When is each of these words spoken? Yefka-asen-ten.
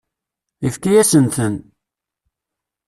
Yefka-asen-ten. 0.63 1.55